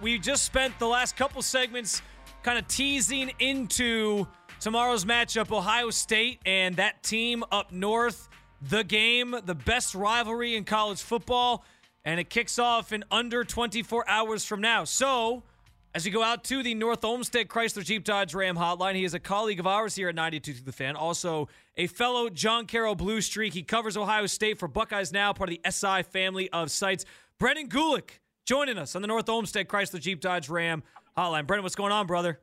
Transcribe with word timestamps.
We 0.00 0.18
just 0.18 0.44
spent 0.44 0.78
the 0.78 0.86
last 0.86 1.16
couple 1.16 1.42
segments 1.42 2.02
kind 2.42 2.58
of 2.58 2.68
teasing 2.68 3.32
into 3.40 4.26
tomorrow's 4.60 5.04
matchup, 5.04 5.50
Ohio 5.50 5.90
State 5.90 6.40
and 6.46 6.76
that 6.76 7.02
team 7.02 7.42
up 7.50 7.72
north. 7.72 8.28
The 8.62 8.82
game, 8.82 9.34
the 9.44 9.54
best 9.54 9.94
rivalry 9.94 10.56
in 10.56 10.64
college 10.64 11.00
football 11.00 11.64
and 12.04 12.18
it 12.18 12.30
kicks 12.30 12.58
off 12.58 12.92
in 12.92 13.04
under 13.10 13.44
24 13.44 14.08
hours 14.08 14.44
from 14.44 14.60
now. 14.60 14.84
So, 14.84 15.42
as 15.94 16.04
we 16.04 16.10
go 16.10 16.22
out 16.22 16.44
to 16.44 16.62
the 16.62 16.74
North 16.74 17.04
Olmsted 17.04 17.48
Chrysler 17.48 17.84
Jeep 17.84 18.04
Dodge 18.04 18.34
Ram 18.34 18.56
hotline, 18.56 18.94
he 18.94 19.04
is 19.04 19.14
a 19.14 19.18
colleague 19.18 19.60
of 19.60 19.66
ours 19.66 19.94
here 19.94 20.08
at 20.08 20.14
92 20.14 20.54
to 20.54 20.64
the 20.64 20.72
fan, 20.72 20.96
also 20.96 21.48
a 21.76 21.86
fellow 21.86 22.30
John 22.30 22.66
Carroll 22.66 22.94
Blue 22.94 23.20
Streak. 23.20 23.52
He 23.52 23.62
covers 23.62 23.96
Ohio 23.96 24.26
State 24.26 24.58
for 24.58 24.68
Buckeyes 24.68 25.12
Now, 25.12 25.32
part 25.32 25.50
of 25.50 25.56
the 25.56 25.70
SI 25.70 26.02
family 26.04 26.48
of 26.50 26.70
sites. 26.70 27.04
Brendan 27.38 27.68
Gulick 27.68 28.20
joining 28.48 28.78
us 28.78 28.96
on 28.96 29.02
the 29.02 29.08
North 29.08 29.28
Olmsted 29.28 29.68
Chrysler 29.68 30.00
Jeep 30.00 30.20
Dodge 30.20 30.48
Ram 30.48 30.82
hotline. 31.16 31.46
Brendan, 31.46 31.62
what's 31.62 31.76
going 31.76 31.92
on, 31.92 32.06
brother? 32.06 32.40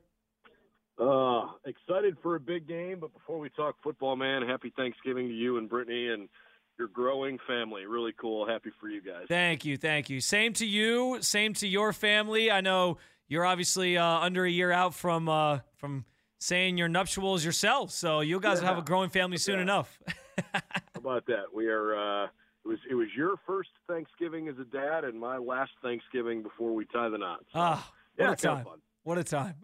Uh, 0.98 1.48
excited 1.66 2.16
for 2.22 2.36
a 2.36 2.40
big 2.40 2.66
game, 2.66 3.00
but 3.00 3.12
before 3.12 3.38
we 3.38 3.50
talk 3.50 3.74
football, 3.82 4.16
man, 4.16 4.40
happy 4.42 4.72
Thanksgiving 4.76 5.28
to 5.28 5.34
you 5.34 5.58
and 5.58 5.68
Brittany 5.68 6.08
and– 6.08 6.28
your 6.78 6.88
growing 6.88 7.38
family. 7.46 7.86
Really 7.86 8.12
cool. 8.12 8.46
Happy 8.46 8.70
for 8.80 8.88
you 8.88 9.00
guys. 9.00 9.26
Thank 9.28 9.64
you. 9.64 9.76
Thank 9.76 10.10
you. 10.10 10.20
Same 10.20 10.52
to 10.54 10.66
you. 10.66 11.18
Same 11.20 11.54
to 11.54 11.66
your 11.66 11.92
family. 11.92 12.50
I 12.50 12.60
know 12.60 12.98
you're 13.28 13.44
obviously 13.44 13.96
uh, 13.96 14.04
under 14.04 14.44
a 14.44 14.50
year 14.50 14.72
out 14.72 14.94
from 14.94 15.28
uh, 15.28 15.60
from 15.76 16.04
saying 16.38 16.78
your 16.78 16.88
nuptials 16.88 17.44
yourself, 17.44 17.90
so 17.90 18.20
you 18.20 18.38
guys 18.40 18.56
yeah. 18.56 18.62
will 18.62 18.68
have 18.68 18.78
a 18.78 18.86
growing 18.86 19.10
family 19.10 19.38
soon 19.38 19.56
yeah. 19.56 19.62
enough. 19.62 19.98
How 20.54 20.60
about 20.96 21.26
that? 21.26 21.44
We 21.54 21.68
are. 21.68 22.24
Uh, 22.24 22.26
it 22.66 22.68
was 22.68 22.78
it 22.90 22.94
was 22.94 23.08
your 23.16 23.36
first 23.46 23.70
Thanksgiving 23.88 24.48
as 24.48 24.56
a 24.58 24.64
dad, 24.64 25.04
and 25.04 25.18
my 25.18 25.38
last 25.38 25.70
Thanksgiving 25.82 26.42
before 26.42 26.74
we 26.74 26.84
tie 26.86 27.08
the 27.08 27.18
knots. 27.18 27.44
So, 27.52 27.58
ah, 27.60 27.92
what 28.16 28.24
yeah, 28.24 28.32
a 28.32 28.36
time! 28.36 28.66
What 29.04 29.18
a 29.18 29.24
time. 29.24 29.54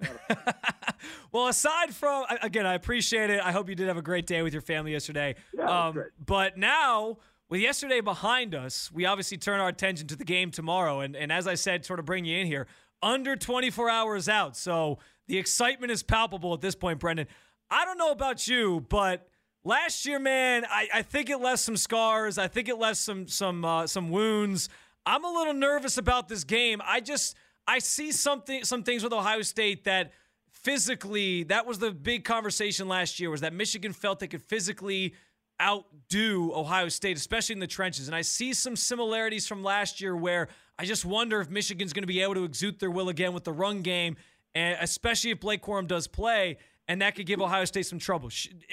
well, 1.33 1.48
aside 1.48 1.92
from, 1.92 2.27
again, 2.42 2.64
I 2.64 2.75
appreciate 2.75 3.28
it. 3.28 3.41
I 3.42 3.50
hope 3.50 3.69
you 3.69 3.75
did 3.75 3.89
have 3.89 3.97
a 3.97 4.03
great 4.03 4.25
day 4.25 4.41
with 4.42 4.53
your 4.53 4.62
family 4.62 4.92
yesterday. 4.92 5.34
Yeah, 5.53 5.86
um, 5.86 5.95
great. 5.95 6.11
But 6.24 6.57
now, 6.57 7.18
with 7.48 7.61
yesterday 7.61 8.01
behind 8.01 8.55
us, 8.55 8.89
we 8.92 9.05
obviously 9.05 9.39
turn 9.39 9.58
our 9.58 9.67
attention 9.67 10.07
to 10.07 10.17
the 10.17 10.24
game 10.24 10.52
tomorrow. 10.52 11.01
And, 11.01 11.17
and 11.17 11.33
as 11.33 11.48
I 11.48 11.55
said, 11.55 11.85
sort 11.85 11.98
of 11.98 12.05
bring 12.05 12.24
you 12.24 12.39
in 12.39 12.46
here, 12.46 12.68
under 13.02 13.35
24 13.35 13.91
hours 13.91 14.29
out. 14.29 14.57
So 14.57 15.01
the 15.27 15.39
excitement 15.39 15.91
is 15.91 16.05
palpable 16.05 16.55
at 16.55 16.61
this 16.61 16.77
point, 16.77 17.01
Brendan. 17.01 17.27
I 17.68 17.85
don't 17.85 17.98
know 17.98 18.12
about 18.12 18.46
you, 18.46 18.86
but 18.89 19.29
last 19.64 20.06
year, 20.06 20.18
man, 20.18 20.64
I, 20.68 20.89
I 20.95 21.02
think 21.02 21.30
it 21.30 21.39
left 21.39 21.61
some 21.61 21.77
scars. 21.77 22.39
I 22.39 22.48
think 22.48 22.68
it 22.68 22.78
left 22.78 22.98
some 22.98 23.27
some 23.28 23.64
uh, 23.64 23.86
some 23.86 24.11
wounds. 24.11 24.68
I'm 25.05 25.24
a 25.24 25.30
little 25.30 25.55
nervous 25.55 25.98
about 25.98 26.28
this 26.28 26.45
game. 26.45 26.80
I 26.84 27.00
just 27.00 27.36
I 27.67 27.78
see 27.78 28.12
something 28.12 28.64
some 28.64 28.83
things 28.83 29.02
with 29.02 29.12
Ohio 29.12 29.42
State 29.42 29.84
that 29.84 30.12
physically 30.50 31.45
that 31.45 31.67
was 31.67 31.78
the 31.78 31.90
big 31.90 32.24
conversation 32.24 32.89
last 32.89 33.18
year 33.18 33.30
was 33.30 33.40
that 33.40 33.52
Michigan 33.52 33.92
felt 33.92 34.20
they 34.20 34.28
could 34.28 34.42
physically 34.42 35.14
outdo 35.61 36.52
Ohio 36.55 36.89
State, 36.89 37.17
especially 37.17 37.55
in 37.55 37.61
the 37.61 37.67
trenches. 37.67 38.08
And 38.08 38.17
I 38.17 38.23
see 38.23 38.52
some 38.52 38.74
similarities 38.77 39.46
from 39.46 39.62
last 39.62 40.00
year 40.00 40.17
where 40.17 40.48
I 40.79 40.84
just 40.84 41.05
wonder 41.05 41.40
if 41.40 41.50
Michigan's 41.50 41.92
going 41.92 42.02
to 42.02 42.08
be 42.08 42.20
able 42.20 42.34
to 42.34 42.44
exude 42.44 42.80
their 42.80 42.90
will 42.90 43.08
again 43.08 43.33
with 43.33 43.44
the 43.44 43.52
run 43.52 43.83
game, 43.83 44.17
and 44.55 44.77
especially 44.80 45.30
if 45.30 45.40
Blake 45.40 45.62
Corum 45.62 45.86
does 45.86 46.08
play, 46.08 46.58
and 46.88 47.00
that 47.02 47.14
could 47.14 47.26
give 47.26 47.40
Ohio 47.40 47.64
State 47.64 47.86
some 47.86 47.98
trouble. 47.98 48.30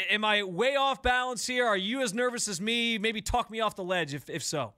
Am 0.10 0.26
I 0.26 0.44
way 0.44 0.76
off 0.76 1.02
balance 1.02 1.46
here? 1.46 1.66
Are 1.66 1.78
you 1.78 2.02
as 2.02 2.14
nervous 2.14 2.48
as 2.48 2.60
me? 2.60 2.98
Maybe 2.98 3.22
talk 3.22 3.50
me 3.50 3.60
off 3.60 3.76
the 3.76 3.84
ledge 3.84 4.14
if, 4.14 4.30
if 4.30 4.44
so. 4.44 4.74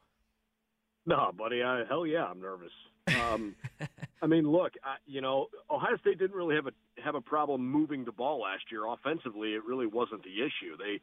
No, 1.05 1.31
buddy. 1.35 1.63
I, 1.63 1.83
hell 1.87 2.05
yeah, 2.05 2.25
I'm 2.25 2.39
nervous. 2.39 2.71
Um, 3.07 3.55
I 4.21 4.27
mean, 4.27 4.49
look, 4.49 4.73
I, 4.83 4.95
you 5.05 5.21
know, 5.21 5.47
Ohio 5.69 5.97
State 5.97 6.19
didn't 6.19 6.35
really 6.35 6.55
have 6.55 6.67
a 6.67 6.71
have 7.03 7.15
a 7.15 7.21
problem 7.21 7.67
moving 7.67 8.05
the 8.05 8.11
ball 8.11 8.41
last 8.41 8.63
year. 8.71 8.85
Offensively, 8.85 9.53
it 9.53 9.63
really 9.65 9.87
wasn't 9.87 10.23
the 10.23 10.41
issue. 10.41 10.77
They 10.77 10.99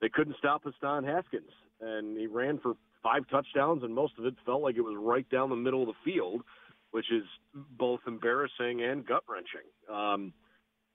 they 0.00 0.08
couldn't 0.08 0.36
stop 0.38 0.62
Hassan 0.64 1.04
Haskins, 1.04 1.50
and 1.80 2.18
he 2.18 2.26
ran 2.26 2.58
for 2.58 2.74
five 3.02 3.28
touchdowns, 3.28 3.84
and 3.84 3.94
most 3.94 4.14
of 4.18 4.26
it 4.26 4.34
felt 4.44 4.62
like 4.62 4.76
it 4.76 4.80
was 4.80 4.96
right 4.98 5.28
down 5.30 5.50
the 5.50 5.56
middle 5.56 5.82
of 5.82 5.88
the 5.88 6.12
field, 6.12 6.42
which 6.90 7.06
is 7.12 7.22
both 7.54 8.00
embarrassing 8.06 8.82
and 8.82 9.06
gut 9.06 9.22
wrenching. 9.28 9.66
Um, 9.88 10.32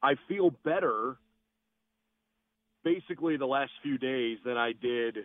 I 0.03 0.16
feel 0.28 0.51
better, 0.63 1.17
basically, 2.84 3.38
the 3.38 3.45
last 3.45 3.72
few 3.84 3.97
days 3.97 4.38
than 4.45 4.57
I 4.57 4.73
did 4.73 5.17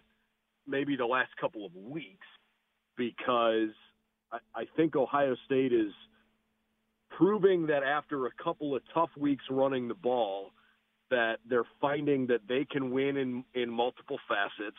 maybe 0.66 0.96
the 0.96 1.06
last 1.06 1.30
couple 1.40 1.64
of 1.64 1.74
weeks 1.74 2.26
because 2.96 3.70
I, 4.32 4.38
I 4.54 4.64
think 4.76 4.96
Ohio 4.96 5.36
State 5.46 5.72
is 5.72 5.92
proving 7.16 7.66
that 7.66 7.82
after 7.82 8.26
a 8.26 8.30
couple 8.42 8.74
of 8.74 8.82
tough 8.92 9.10
weeks 9.16 9.44
running 9.50 9.88
the 9.88 9.94
ball, 9.94 10.50
that 11.10 11.36
they're 11.48 11.66
finding 11.80 12.26
that 12.26 12.40
they 12.48 12.66
can 12.70 12.90
win 12.90 13.16
in 13.16 13.44
in 13.54 13.70
multiple 13.70 14.18
facets. 14.28 14.76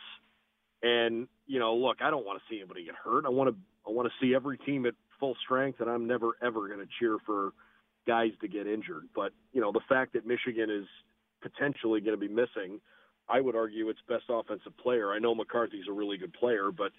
And 0.84 1.28
you 1.48 1.60
know, 1.60 1.74
look, 1.76 1.98
I 2.02 2.10
don't 2.10 2.26
want 2.26 2.40
to 2.40 2.44
see 2.54 2.60
anybody 2.60 2.86
get 2.86 2.96
hurt. 2.96 3.26
I 3.26 3.30
want 3.30 3.50
to 3.50 3.56
I 3.88 3.92
want 3.92 4.10
to 4.10 4.26
see 4.26 4.36
every 4.36 4.58
team 4.58 4.86
at 4.86 4.94
full 5.20 5.36
strength, 5.44 5.80
and 5.80 5.90
I'm 5.90 6.06
never 6.06 6.32
ever 6.44 6.68
going 6.68 6.80
to 6.80 6.88
cheer 7.00 7.18
for 7.26 7.54
guys 8.08 8.32
to 8.42 8.48
get 8.48 8.66
injured. 8.66 9.08
But 9.14 9.34
you 9.54 9.62
know, 9.62 9.72
the 9.72 9.82
fact 9.88 10.14
that 10.14 10.26
Michigan 10.26 10.70
is 10.70 10.88
potentially 11.42 12.02
going 12.02 12.20
to 12.20 12.28
be 12.28 12.34
missing, 12.34 12.80
I 13.30 13.42
would 13.42 13.56
argue 13.56 13.90
its 13.90 14.00
best 14.08 14.24
offensive 14.30 14.76
player. 14.78 15.12
I 15.12 15.20
know 15.20 15.36
McCarthy's 15.36 15.86
a 15.90 15.92
really 15.92 16.18
good 16.18 16.34
player, 16.34 16.72
but 16.76 16.92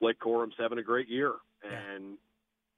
Blake 0.00 0.18
Corum's 0.20 0.54
having 0.58 0.78
a 0.78 0.82
great 0.82 1.08
year, 1.08 1.34
and 1.62 2.16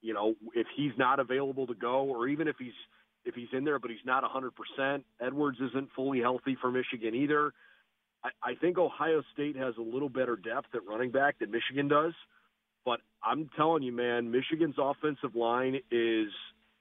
you 0.01 0.15
know 0.15 0.35
if 0.55 0.67
he's 0.77 0.93
not 0.99 1.21
available 1.21 1.67
to 1.67 1.75
go, 1.75 2.05
or 2.05 2.29
even 2.29 2.49
if 2.49 2.57
he's 2.59 2.73
if 3.25 3.35
he's 3.35 3.49
in 3.53 3.65
there 3.65 3.79
but 3.79 3.91
he's 3.91 4.05
not 4.05 4.23
100%, 4.23 5.03
Edwards 5.21 5.59
isn't 5.59 5.89
fully 5.97 6.21
healthy 6.21 6.57
for 6.61 6.71
Michigan 6.71 7.15
either. 7.15 7.53
I, 8.23 8.29
I 8.43 8.55
think 8.55 8.79
Ohio 8.79 9.23
State 9.33 9.57
has 9.57 9.75
a 9.79 9.83
little 9.83 10.11
better 10.11 10.37
depth 10.37 10.75
at 10.75 10.87
running 10.87 11.11
back 11.11 11.39
than 11.39 11.51
Michigan 11.51 11.89
does, 11.89 12.13
but 12.85 13.01
I'm 13.23 13.49
telling 13.57 13.83
you, 13.83 13.93
man, 13.93 14.31
Michigan's 14.31 14.77
offensive 14.79 15.35
line 15.35 15.77
is 15.91 16.29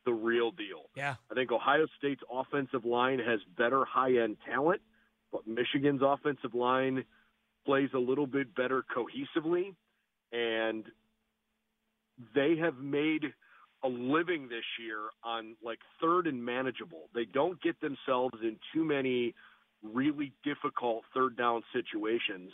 the 0.05 0.13
real 0.13 0.51
deal. 0.51 0.89
Yeah, 0.95 1.15
I 1.31 1.33
think 1.33 1.51
Ohio 1.51 1.87
State's 1.97 2.23
offensive 2.31 2.85
line 2.85 3.19
has 3.19 3.39
better 3.57 3.85
high 3.85 4.17
end 4.17 4.37
talent, 4.49 4.81
but 5.31 5.47
Michigan's 5.47 6.01
offensive 6.03 6.53
line 6.53 7.05
plays 7.65 7.89
a 7.93 7.99
little 7.99 8.27
bit 8.27 8.53
better 8.55 8.83
cohesively 8.95 9.73
and 10.33 10.85
they 12.35 12.57
have 12.57 12.77
made 12.77 13.33
a 13.83 13.87
living 13.87 14.47
this 14.49 14.63
year 14.79 14.99
on 15.23 15.55
like 15.63 15.79
third 16.01 16.27
and 16.27 16.43
manageable. 16.43 17.09
They 17.13 17.25
don't 17.25 17.61
get 17.61 17.79
themselves 17.81 18.35
in 18.41 18.57
too 18.73 18.83
many 18.83 19.35
really 19.83 20.31
difficult 20.43 21.03
third 21.13 21.37
down 21.37 21.63
situations. 21.73 22.51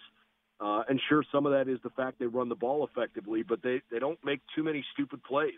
Uh, 0.59 0.81
and 0.89 0.99
sure, 1.07 1.23
some 1.31 1.45
of 1.45 1.53
that 1.53 1.71
is 1.71 1.79
the 1.83 1.91
fact 1.91 2.19
they 2.19 2.25
run 2.25 2.49
the 2.49 2.55
ball 2.55 2.85
effectively, 2.85 3.43
but 3.43 3.61
they, 3.61 3.81
they 3.91 3.99
don't 3.99 4.19
make 4.25 4.41
too 4.55 4.63
many 4.63 4.83
stupid 4.93 5.23
plays. 5.23 5.53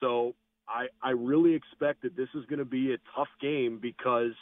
So 0.00 0.34
I, 0.70 0.86
I 1.02 1.10
really 1.10 1.54
expect 1.54 2.02
that 2.02 2.16
this 2.16 2.28
is 2.34 2.44
going 2.46 2.60
to 2.60 2.64
be 2.64 2.92
a 2.92 2.98
tough 3.16 3.28
game 3.40 3.78
because 3.80 4.32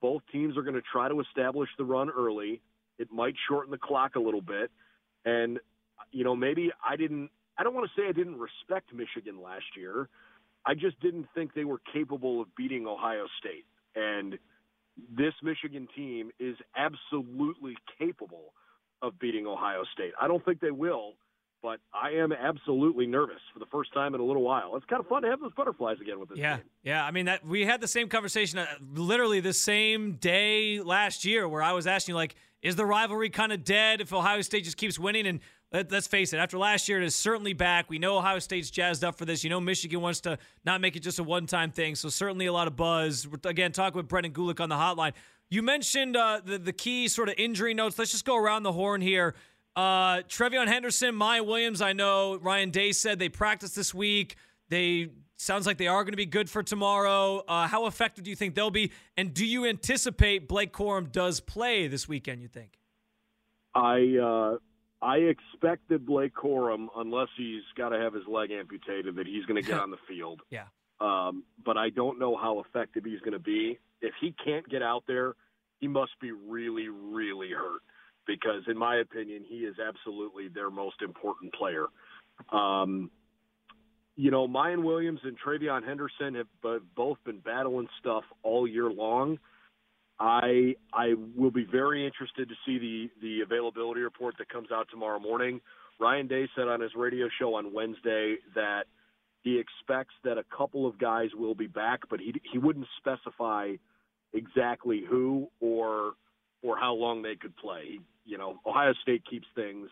both 0.00 0.22
teams 0.32 0.56
are 0.56 0.62
going 0.62 0.74
to 0.74 0.82
try 0.92 1.08
to 1.08 1.20
establish 1.20 1.68
the 1.76 1.84
run 1.84 2.10
early. 2.10 2.60
It 2.98 3.08
might 3.12 3.34
shorten 3.48 3.70
the 3.70 3.78
clock 3.78 4.16
a 4.16 4.20
little 4.20 4.40
bit. 4.40 4.70
And 5.24 5.58
you 6.12 6.24
know, 6.24 6.34
maybe 6.34 6.70
I 6.88 6.96
didn't. 6.96 7.30
I 7.58 7.62
don't 7.62 7.74
want 7.74 7.90
to 7.94 8.00
say 8.00 8.08
I 8.08 8.12
didn't 8.12 8.38
respect 8.38 8.92
Michigan 8.94 9.42
last 9.42 9.76
year. 9.76 10.08
I 10.64 10.74
just 10.74 10.98
didn't 11.00 11.26
think 11.34 11.54
they 11.54 11.64
were 11.64 11.80
capable 11.92 12.40
of 12.40 12.54
beating 12.56 12.86
Ohio 12.86 13.26
State. 13.38 13.66
And 13.94 14.38
this 15.14 15.34
Michigan 15.42 15.88
team 15.94 16.30
is 16.38 16.56
absolutely 16.76 17.76
capable 17.98 18.54
of 19.02 19.18
beating 19.18 19.46
Ohio 19.46 19.82
State. 19.92 20.12
I 20.20 20.28
don't 20.28 20.44
think 20.44 20.60
they 20.60 20.70
will, 20.70 21.14
but 21.62 21.80
I 21.92 22.10
am 22.10 22.32
absolutely 22.32 23.06
nervous 23.06 23.40
for 23.52 23.58
the 23.58 23.66
first 23.66 23.92
time 23.92 24.14
in 24.14 24.20
a 24.20 24.24
little 24.24 24.42
while. 24.42 24.76
It's 24.76 24.86
kind 24.86 25.00
of 25.00 25.08
fun 25.08 25.22
to 25.22 25.28
have 25.28 25.40
those 25.40 25.52
butterflies 25.54 25.98
again 26.00 26.18
with 26.18 26.30
this. 26.30 26.38
Yeah, 26.38 26.56
game. 26.56 26.64
yeah. 26.82 27.04
I 27.04 27.10
mean, 27.10 27.26
that 27.26 27.44
we 27.44 27.64
had 27.64 27.80
the 27.80 27.88
same 27.88 28.08
conversation 28.08 28.58
uh, 28.58 28.66
literally 28.94 29.40
the 29.40 29.52
same 29.52 30.14
day 30.14 30.80
last 30.80 31.24
year, 31.24 31.48
where 31.48 31.62
I 31.62 31.72
was 31.72 31.86
asking 31.86 32.14
you, 32.14 32.16
like, 32.16 32.34
is 32.62 32.76
the 32.76 32.86
rivalry 32.86 33.30
kind 33.30 33.52
of 33.52 33.64
dead 33.64 34.00
if 34.00 34.12
Ohio 34.12 34.42
State 34.42 34.64
just 34.64 34.76
keeps 34.76 34.98
winning? 34.98 35.26
And 35.26 35.40
let, 35.72 35.92
us 35.92 36.06
face 36.06 36.32
it, 36.32 36.38
after 36.38 36.58
last 36.58 36.88
year, 36.88 37.00
it 37.00 37.04
is 37.04 37.14
certainly 37.14 37.52
back. 37.52 37.88
We 37.88 37.98
know 37.98 38.18
Ohio 38.18 38.38
State's 38.38 38.70
jazzed 38.70 39.04
up 39.04 39.16
for 39.16 39.24
this. 39.24 39.44
You 39.44 39.50
know, 39.50 39.60
Michigan 39.60 40.00
wants 40.00 40.20
to 40.22 40.38
not 40.64 40.80
make 40.80 40.96
it 40.96 41.00
just 41.00 41.18
a 41.18 41.24
one 41.24 41.46
time 41.46 41.70
thing. 41.70 41.94
So, 41.94 42.08
certainly 42.08 42.46
a 42.46 42.52
lot 42.52 42.66
of 42.66 42.76
buzz. 42.76 43.28
Again, 43.44 43.72
talk 43.72 43.94
with 43.94 44.08
Brendan 44.08 44.32
Gulick 44.32 44.60
on 44.60 44.68
the 44.68 44.74
hotline. 44.74 45.12
You 45.48 45.62
mentioned 45.62 46.16
uh, 46.16 46.40
the, 46.44 46.58
the 46.58 46.72
key 46.72 47.08
sort 47.08 47.28
of 47.28 47.34
injury 47.36 47.74
notes. 47.74 47.98
Let's 47.98 48.12
just 48.12 48.24
go 48.24 48.36
around 48.36 48.62
the 48.62 48.72
horn 48.72 49.00
here. 49.00 49.34
Uh, 49.76 50.22
TreVeyon 50.22 50.66
Henderson, 50.66 51.14
Miyan 51.14 51.46
Williams, 51.46 51.80
I 51.80 51.92
know 51.92 52.36
Ryan 52.36 52.70
Day 52.70 52.92
said 52.92 53.18
they 53.18 53.28
practiced 53.28 53.76
this 53.76 53.94
week. 53.94 54.36
They 54.68 55.10
sounds 55.36 55.66
like 55.66 55.78
they 55.78 55.86
are 55.86 56.02
going 56.04 56.12
to 56.12 56.16
be 56.16 56.26
good 56.26 56.50
for 56.50 56.62
tomorrow. 56.62 57.42
Uh, 57.48 57.66
how 57.66 57.86
effective 57.86 58.24
do 58.24 58.30
you 58.30 58.36
think 58.36 58.54
they'll 58.54 58.70
be? 58.70 58.92
And 59.16 59.32
do 59.32 59.46
you 59.46 59.64
anticipate 59.64 60.48
Blake 60.48 60.72
Corum 60.72 61.10
does 61.10 61.40
play 61.40 61.86
this 61.86 62.08
weekend, 62.08 62.42
you 62.42 62.48
think? 62.48 62.78
I 63.74 64.16
uh, 64.22 64.58
I 65.02 65.16
expect 65.16 65.88
that 65.88 66.04
Blake 66.04 66.34
Corum, 66.34 66.88
unless 66.96 67.28
he's 67.36 67.62
got 67.76 67.90
to 67.90 67.98
have 67.98 68.12
his 68.12 68.24
leg 68.26 68.50
amputated, 68.50 69.16
that 69.16 69.26
he's 69.26 69.44
going 69.46 69.62
to 69.62 69.68
get 69.68 69.80
on 69.80 69.90
the 69.90 69.98
field. 70.08 70.40
Yeah. 70.50 70.64
Um, 71.00 71.44
but 71.64 71.78
I 71.78 71.88
don't 71.90 72.18
know 72.18 72.36
how 72.36 72.60
effective 72.60 73.04
he's 73.04 73.20
going 73.20 73.32
to 73.32 73.38
be. 73.38 73.78
If 74.02 74.12
he 74.20 74.34
can't 74.44 74.68
get 74.68 74.82
out 74.82 75.04
there, 75.06 75.34
he 75.78 75.88
must 75.88 76.12
be 76.20 76.32
really, 76.32 76.88
really 76.88 77.50
hurt 77.50 77.80
because, 78.26 78.62
in 78.68 78.76
my 78.76 78.96
opinion, 78.96 79.44
he 79.48 79.58
is 79.58 79.76
absolutely 79.78 80.48
their 80.48 80.70
most 80.70 81.02
important 81.02 81.52
player. 81.54 81.86
Um, 82.52 83.10
you 84.16 84.30
know, 84.30 84.46
Miyan 84.46 84.82
Williams 84.82 85.20
and 85.24 85.36
TreVeyon 85.38 85.86
Henderson 85.86 86.34
have 86.34 86.80
both 86.94 87.18
been 87.24 87.38
battling 87.38 87.88
stuff 88.00 88.24
all 88.42 88.66
year 88.66 88.90
long. 88.90 89.38
I 90.18 90.74
I 90.92 91.14
will 91.34 91.50
be 91.50 91.64
very 91.64 92.04
interested 92.04 92.48
to 92.48 92.54
see 92.66 92.78
the 92.78 93.10
the 93.22 93.40
availability 93.40 94.02
report 94.02 94.34
that 94.38 94.50
comes 94.50 94.68
out 94.70 94.88
tomorrow 94.90 95.18
morning. 95.18 95.60
Ryan 95.98 96.26
Day 96.26 96.48
said 96.54 96.68
on 96.68 96.80
his 96.80 96.92
radio 96.94 97.28
show 97.38 97.54
on 97.54 97.72
Wednesday 97.72 98.36
that 98.54 98.84
he 99.42 99.58
expects 99.58 100.14
that 100.24 100.36
a 100.36 100.44
couple 100.54 100.86
of 100.86 100.98
guys 100.98 101.30
will 101.34 101.54
be 101.54 101.66
back, 101.66 102.00
but 102.10 102.20
he 102.20 102.34
he 102.52 102.58
wouldn't 102.58 102.86
specify 102.98 103.72
exactly 104.34 105.02
who 105.08 105.48
or 105.60 106.12
or 106.62 106.76
how 106.76 106.94
long 106.94 107.22
they 107.22 107.36
could 107.36 107.56
play. 107.56 107.98
You 108.24 108.38
know, 108.38 108.60
Ohio 108.66 108.92
State 109.02 109.22
keeps 109.28 109.46
things 109.54 109.88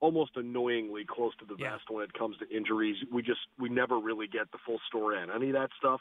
almost 0.00 0.32
annoyingly 0.36 1.04
close 1.08 1.32
to 1.38 1.44
the 1.46 1.54
vest 1.54 1.84
when 1.88 2.02
it 2.02 2.12
comes 2.12 2.36
to 2.38 2.54
injuries. 2.54 2.96
We 3.12 3.22
just 3.22 3.40
we 3.58 3.68
never 3.68 3.98
really 3.98 4.26
get 4.26 4.50
the 4.50 4.58
full 4.66 4.80
story 4.88 5.16
on 5.16 5.30
any 5.30 5.48
of 5.48 5.54
that 5.54 5.70
stuff, 5.78 6.00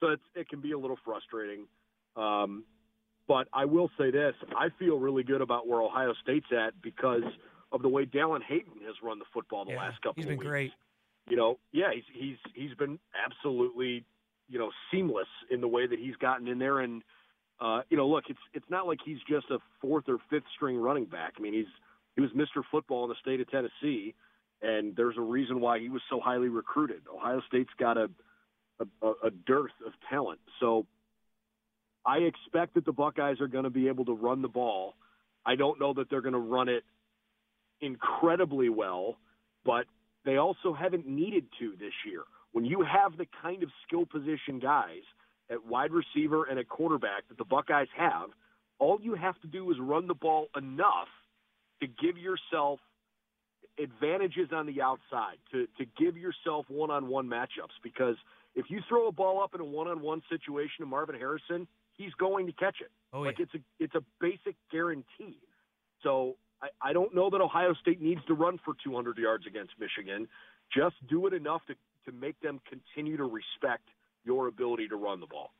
so 0.00 0.08
it's, 0.08 0.22
it 0.34 0.48
can 0.48 0.60
be 0.60 0.72
a 0.72 0.78
little 0.78 0.98
frustrating. 1.04 1.66
Um, 2.16 2.64
but 3.28 3.46
I 3.52 3.66
will 3.66 3.90
say 3.98 4.10
this: 4.10 4.34
I 4.56 4.68
feel 4.78 4.98
really 4.98 5.22
good 5.22 5.42
about 5.42 5.68
where 5.68 5.82
Ohio 5.82 6.14
State's 6.22 6.46
at 6.50 6.80
because 6.82 7.24
of 7.72 7.82
the 7.82 7.88
way 7.88 8.06
Dallan 8.06 8.42
Hayden 8.42 8.80
has 8.86 8.94
run 9.02 9.18
the 9.18 9.24
football 9.34 9.64
the 9.64 9.72
yeah, 9.72 9.78
last 9.78 10.00
couple. 10.00 10.12
Of 10.12 10.18
years. 10.18 10.24
He's 10.26 10.30
been 10.30 10.38
weeks. 10.38 10.48
great. 10.48 10.72
You 11.28 11.36
know, 11.36 11.58
yeah, 11.72 11.90
he's 11.92 12.04
he's 12.12 12.36
he's 12.54 12.74
been 12.74 12.98
absolutely 13.24 14.04
you 14.48 14.58
know 14.58 14.70
seamless 14.90 15.28
in 15.50 15.60
the 15.60 15.68
way 15.68 15.86
that 15.86 15.98
he's 15.98 16.16
gotten 16.16 16.48
in 16.48 16.58
there, 16.58 16.80
and 16.80 17.02
uh, 17.60 17.80
you 17.88 17.96
know, 17.96 18.06
look, 18.06 18.24
it's 18.28 18.38
it's 18.52 18.68
not 18.68 18.86
like 18.86 18.98
he's 19.04 19.18
just 19.28 19.50
a 19.50 19.58
fourth 19.80 20.04
or 20.08 20.18
fifth 20.30 20.44
string 20.54 20.76
running 20.76 21.06
back. 21.06 21.34
I 21.38 21.40
mean, 21.40 21.54
he's 21.54 21.66
he 22.14 22.20
was 22.20 22.30
Mr. 22.32 22.62
Football 22.70 23.04
in 23.04 23.10
the 23.10 23.16
state 23.20 23.40
of 23.40 23.50
Tennessee, 23.50 24.14
and 24.62 24.94
there's 24.96 25.16
a 25.16 25.22
reason 25.22 25.60
why 25.60 25.78
he 25.78 25.88
was 25.88 26.02
so 26.10 26.20
highly 26.20 26.48
recruited. 26.48 27.02
Ohio 27.14 27.40
State's 27.48 27.70
got 27.78 27.96
a 27.96 28.10
a, 29.02 29.12
a 29.24 29.30
dearth 29.46 29.72
of 29.86 29.92
talent, 30.10 30.40
so 30.60 30.86
I 32.04 32.18
expect 32.18 32.74
that 32.74 32.84
the 32.84 32.92
Buckeyes 32.92 33.40
are 33.40 33.48
going 33.48 33.64
to 33.64 33.70
be 33.70 33.88
able 33.88 34.04
to 34.04 34.14
run 34.14 34.42
the 34.42 34.48
ball. 34.48 34.94
I 35.46 35.56
don't 35.56 35.80
know 35.80 35.94
that 35.94 36.10
they're 36.10 36.20
going 36.20 36.34
to 36.34 36.38
run 36.38 36.68
it 36.68 36.84
incredibly 37.80 38.68
well, 38.68 39.16
but 39.64 39.86
they 40.24 40.36
also 40.36 40.74
haven't 40.74 41.06
needed 41.06 41.46
to 41.60 41.72
this 41.78 41.92
year. 42.06 42.22
When 42.52 42.64
you 42.64 42.82
have 42.82 43.16
the 43.16 43.26
kind 43.42 43.62
of 43.62 43.70
skill 43.86 44.04
position 44.06 44.58
guys 44.60 45.02
at 45.50 45.64
wide 45.66 45.90
receiver 45.92 46.44
and 46.44 46.58
at 46.58 46.68
quarterback 46.68 47.28
that 47.28 47.38
the 47.38 47.44
Buckeyes 47.44 47.88
have, 47.96 48.30
all 48.78 48.98
you 49.00 49.14
have 49.14 49.40
to 49.40 49.46
do 49.46 49.70
is 49.70 49.76
run 49.80 50.06
the 50.06 50.14
ball 50.14 50.48
enough 50.56 51.08
to 51.80 51.86
give 51.86 52.18
yourself 52.18 52.80
advantages 53.78 54.48
on 54.52 54.66
the 54.66 54.80
outside, 54.80 55.36
to, 55.52 55.66
to 55.78 55.84
give 55.98 56.16
yourself 56.16 56.66
one 56.68 56.90
on 56.90 57.08
one 57.08 57.28
matchups. 57.28 57.76
Because 57.82 58.16
if 58.54 58.66
you 58.70 58.80
throw 58.88 59.08
a 59.08 59.12
ball 59.12 59.42
up 59.42 59.54
in 59.54 59.60
a 59.60 59.64
one 59.64 59.88
on 59.88 60.00
one 60.00 60.22
situation 60.28 60.80
to 60.80 60.86
Marvin 60.86 61.14
Harrison, 61.14 61.66
he's 61.96 62.12
going 62.14 62.46
to 62.46 62.52
catch 62.52 62.76
it. 62.80 62.90
Oh, 63.12 63.20
like 63.20 63.38
it's 63.38 63.54
a 63.54 63.58
it's 63.78 63.94
a 63.94 64.02
basic 64.20 64.56
guarantee. 64.70 65.38
So 66.02 66.36
I, 66.62 66.68
I 66.90 66.92
don't 66.92 67.14
know 67.14 67.30
that 67.30 67.40
Ohio 67.40 67.74
State 67.74 68.00
needs 68.00 68.20
to 68.26 68.34
run 68.34 68.58
for 68.64 68.74
200 68.82 69.18
yards 69.18 69.46
against 69.46 69.72
Michigan. 69.78 70.26
Just 70.74 70.96
do 71.08 71.26
it 71.26 71.34
enough 71.34 71.62
to 71.68 71.74
to 72.06 72.12
make 72.12 72.38
them 72.40 72.60
continue 72.68 73.16
to 73.16 73.24
respect 73.24 73.88
your 74.26 74.48
ability 74.48 74.88
to 74.88 74.96
run 74.96 75.20
the 75.20 75.26
ball. 75.26 75.52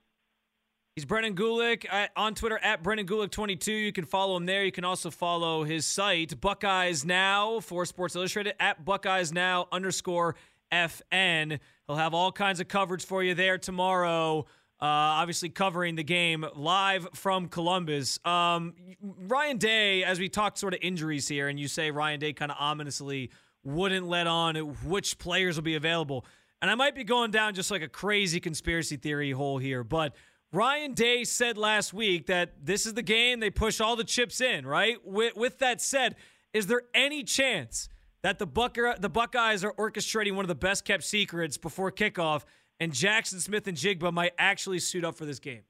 He's 0.97 1.05
Brendan 1.05 1.35
Gulick 1.35 1.85
at, 1.91 2.11
on 2.17 2.35
Twitter 2.35 2.59
at 2.63 2.83
Brendan 2.83 3.07
Gulick22. 3.07 3.85
You 3.85 3.93
can 3.93 4.07
follow 4.07 4.37
him 4.37 4.47
there. 4.47 4.65
You 4.65 4.73
can 4.73 4.85
also 4.85 5.11
follow 5.11 5.63
his 5.63 5.85
site, 5.85 6.41
Buckeyes 6.41 7.05
Now 7.05 7.61
for 7.61 7.85
Sports 7.85 8.17
Illustrated 8.17 8.55
at 8.59 8.83
Buckeyes 8.83 9.31
Now 9.31 9.69
underscore 9.71 10.37
FN. 10.73 11.59
He'll 11.87 11.97
have 11.97 12.15
all 12.15 12.33
kinds 12.33 12.61
of 12.61 12.69
coverage 12.69 13.05
for 13.05 13.23
you 13.23 13.35
there 13.35 13.59
tomorrow. 13.59 14.47
Uh, 14.81 15.21
obviously, 15.21 15.49
covering 15.49 15.97
the 15.97 16.03
game 16.03 16.47
live 16.55 17.09
from 17.15 17.49
Columbus. 17.49 18.19
Um, 18.25 18.75
Ryan 19.03 19.59
Day, 19.59 20.03
as 20.03 20.19
we 20.19 20.29
talked 20.31 20.59
sort 20.59 20.73
of 20.75 20.81
injuries 20.83 21.29
here, 21.29 21.49
and 21.49 21.61
you 21.61 21.69
say 21.69 21.91
Ryan 21.91 22.21
Day 22.21 22.33
kind 22.33 22.51
of 22.51 22.57
ominously 22.59 23.31
wouldn't 23.65 24.07
let 24.07 24.27
on 24.27 24.57
which 24.85 25.19
players 25.19 25.57
will 25.57 25.63
be 25.63 25.75
available. 25.75 26.25
And 26.63 26.71
I 26.71 26.75
might 26.75 26.95
be 26.95 27.05
going 27.05 27.31
down 27.31 27.55
just 27.55 27.71
like 27.71 27.83
a 27.83 27.89
crazy 27.89 28.41
conspiracy 28.41 28.97
theory 28.97 29.31
hole 29.31 29.59
here, 29.59 29.85
but 29.85 30.15
Ryan 30.53 30.95
Day 30.95 31.25
said 31.25 31.59
last 31.59 31.93
week 31.93 32.27
that 32.27 32.65
this 32.65 32.87
is 32.87 32.95
the 32.95 33.03
game, 33.03 33.41
they 33.41 33.51
push 33.51 33.81
all 33.81 33.97
the 33.97 34.05
chips 34.05 34.41
in, 34.41 34.67
right? 34.67 34.97
With, 35.05 35.37
with 35.37 35.59
that 35.59 35.81
said, 35.81 36.17
is 36.55 36.67
there 36.67 36.83
any 36.95 37.25
chance 37.25 37.89
that 38.23 38.39
the, 38.39 38.47
Bucker, 38.47 38.95
the 38.99 39.11
Buckeyes 39.11 39.65
are 39.65 39.73
orchestrating 39.75 40.35
one 40.35 40.45
of 40.45 40.49
the 40.49 40.55
best 40.55 40.85
kept 40.85 41.05
secrets 41.05 41.59
before 41.59 41.93
kickoff 41.93 42.45
and 42.81 42.93
Jaxon 42.93 43.41
Smith-Njigba 43.41 44.13
might 44.13 44.33
actually 44.39 44.79
suit 44.79 45.05
up 45.05 45.17
for 45.17 45.27
this 45.27 45.39
game? 45.39 45.63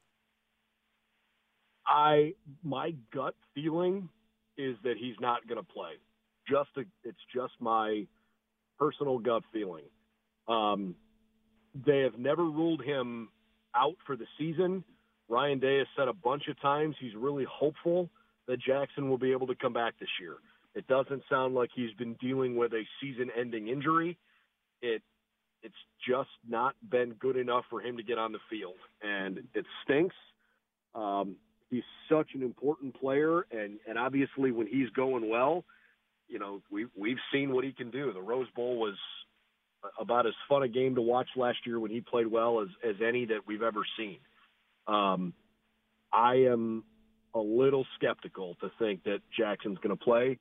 I 1.87 2.35
my 2.65 2.95
gut 3.13 3.35
feeling 3.55 4.09
is 4.59 4.77
that 4.83 4.97
he's 4.99 5.15
not 5.21 5.47
going 5.47 5.59
to 5.59 5.67
play. 5.67 5.93
Just 6.49 6.71
a, 6.77 6.81
it's 7.05 7.19
just 7.35 7.53
my 7.61 8.07
personal 8.79 9.19
gut 9.19 9.43
feeling. 9.53 9.85
Um, 10.49 10.95
they 11.87 12.01
have 12.01 12.19
never 12.19 12.45
ruled 12.45 12.83
him 12.83 13.29
out 13.75 13.97
for 14.07 14.17
the 14.17 14.27
season. 14.39 14.85
Ryan 15.29 15.59
Day 15.59 15.79
has 15.79 15.87
said 15.97 16.09
a 16.09 16.13
bunch 16.13 16.45
of 16.49 16.61
times 16.61 16.97
he's 17.01 17.15
really 17.17 17.47
hopeful 17.51 18.09
that 18.47 18.59
Jaxon 18.61 19.09
will 19.09 19.19
be 19.19 19.33
able 19.33 19.47
to 19.49 19.55
come 19.57 19.73
back 19.73 19.95
this 19.99 20.09
year. 20.21 20.37
It 20.75 20.87
doesn't 20.87 21.23
sound 21.29 21.55
like 21.55 21.71
he's 21.75 21.93
been 21.95 22.15
dealing 22.21 22.57
with 22.57 22.73
a 22.73 22.83
season-ending 23.01 23.69
injury. 23.69 24.19
It 24.83 25.03
it's 25.63 25.75
just 26.07 26.29
not 26.49 26.77
been 26.91 27.15
good 27.15 27.37
enough 27.37 27.65
for 27.71 27.81
him 27.81 27.97
to 27.97 28.03
get 28.03 28.19
on 28.19 28.31
the 28.31 28.39
field, 28.49 28.77
and 29.03 29.39
it 29.55 29.65
stinks. 29.83 30.15
Um, 30.95 31.37
he's 31.71 31.83
such 32.09 32.29
an 32.35 32.43
important 32.43 32.99
player, 33.01 33.47
and 33.51 33.79
and 33.89 33.99
obviously 33.99 34.53
when 34.53 34.67
he's 34.67 34.91
going 34.91 35.29
well, 35.29 35.65
you 36.29 36.39
know 36.39 36.61
we 36.71 36.87
we've 36.97 37.19
seen 37.33 37.53
what 37.53 37.65
he 37.65 37.73
can 37.73 37.91
do. 37.91 38.13
The 38.13 38.21
Rose 38.21 38.49
Bowl 38.55 38.79
was 38.79 38.97
about 40.01 40.27
as 40.27 40.35
fun 40.49 40.63
a 40.63 40.69
game 40.69 40.95
to 40.95 41.03
watch 41.03 41.29
last 41.37 41.59
year 41.67 41.79
when 41.79 41.91
he 41.91 42.01
played 42.01 42.27
well 42.27 42.61
as 42.61 42.69
as 42.85 42.97
any 43.07 43.27
that 43.27 43.47
we've 43.47 43.63
ever 43.63 43.81
seen. 43.99 44.19
Um, 44.87 45.33
I 46.13 46.35
am 46.51 46.85
a 47.35 47.41
little 47.41 47.87
skeptical 47.97 48.57
to 48.61 48.71
think 48.79 49.05
that 49.05 49.19
Jaxon's 49.39 49.79
going 49.79 49.97
to 49.97 50.03
play, 50.03 50.39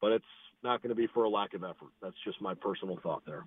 but 0.00 0.12
it's 0.12 0.24
not 0.64 0.82
going 0.82 0.90
to 0.90 0.94
be 0.96 1.06
for 1.12 1.24
a 1.24 1.28
lack 1.28 1.54
of 1.54 1.62
effort. 1.62 1.90
That's 2.00 2.16
just 2.24 2.40
my 2.40 2.54
personal 2.54 2.98
thought 3.02 3.22
there. 3.26 3.44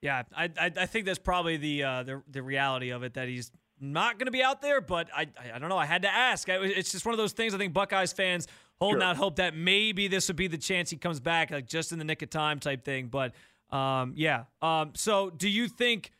Yeah, 0.00 0.22
I 0.36 0.44
I, 0.58 0.72
I 0.76 0.86
think 0.86 1.06
that's 1.06 1.18
probably 1.18 1.56
the 1.56 1.82
uh, 1.82 2.02
the 2.02 2.22
the 2.30 2.42
reality 2.42 2.90
of 2.90 3.02
it 3.02 3.14
that 3.14 3.28
he's 3.28 3.50
not 3.80 4.18
going 4.18 4.26
to 4.26 4.32
be 4.32 4.42
out 4.42 4.60
there. 4.62 4.80
But 4.80 5.08
I 5.14 5.26
I 5.54 5.58
don't 5.58 5.68
know. 5.68 5.78
I 5.78 5.86
had 5.86 6.02
to 6.02 6.10
ask. 6.12 6.48
I, 6.48 6.56
it's 6.62 6.92
just 6.92 7.04
one 7.06 7.12
of 7.14 7.18
those 7.18 7.32
things. 7.32 7.54
I 7.54 7.58
think 7.58 7.72
Buckeyes 7.72 8.12
fans 8.12 8.46
holding 8.80 9.00
Sure. 9.00 9.08
out 9.08 9.16
hope 9.16 9.36
that 9.36 9.54
maybe 9.56 10.08
this 10.08 10.28
would 10.28 10.36
be 10.36 10.46
the 10.48 10.58
chance 10.58 10.90
he 10.90 10.96
comes 10.96 11.20
back, 11.20 11.50
like 11.50 11.66
just 11.66 11.92
in 11.92 11.98
the 11.98 12.04
nick 12.04 12.22
of 12.22 12.30
time 12.30 12.60
type 12.60 12.84
thing. 12.84 13.06
But 13.06 13.32
um, 13.74 14.12
yeah. 14.16 14.44
Um, 14.62 14.92
so 14.94 15.30
do 15.30 15.48
you 15.48 15.68
think? 15.68 16.12